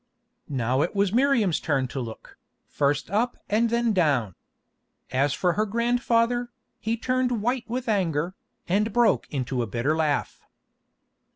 [0.49, 4.33] Now it was Miriam's turn to look, first up and then down.
[5.11, 8.33] As for her grandfather, he turned white with anger,
[8.67, 10.41] and broke into a bitter laugh.